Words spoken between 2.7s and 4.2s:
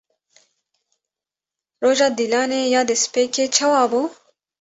ya destpêkê çawa bû?